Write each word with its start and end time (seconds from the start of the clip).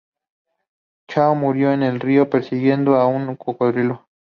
Cão 1.07 1.35
murió 1.35 1.71
en 1.71 1.83
el 1.83 1.99
río 1.99 2.27
persiguiendo 2.27 2.95
a 2.95 3.05
un 3.05 3.35
cocodrilo. 3.35 4.07